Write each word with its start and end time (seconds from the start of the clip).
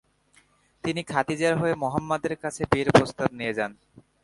তিনি 0.83 1.01
খাদিজার 1.03 1.53
হয়ে 1.61 1.73
মুহাম্মদ 1.83 2.21
এর 2.27 2.35
কাছে 2.43 2.61
বিয়ের 2.71 2.89
প্রস্তাব 2.95 3.29
নিয়ে 3.39 3.53
যান। 3.57 3.71